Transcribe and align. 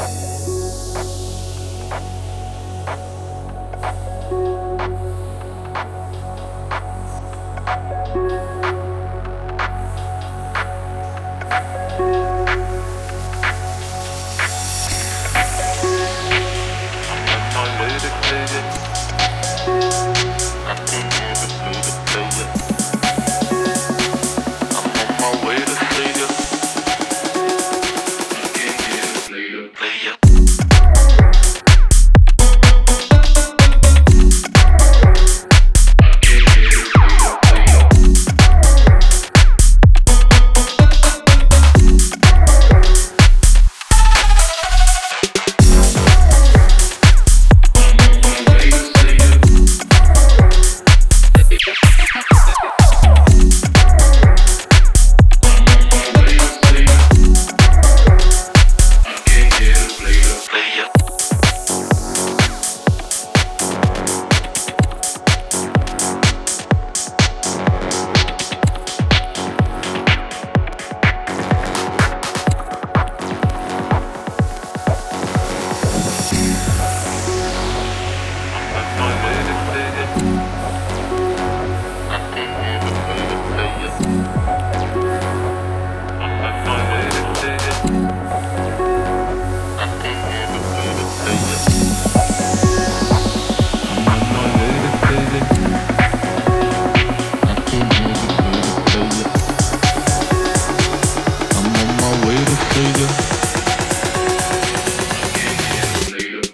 Thank 0.00 0.30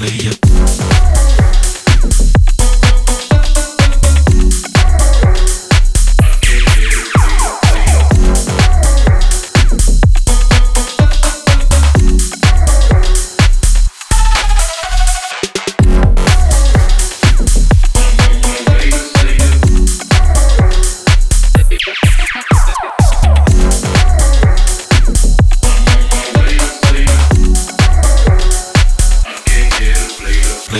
play. 0.00 0.39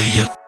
Yeah. 0.01 0.40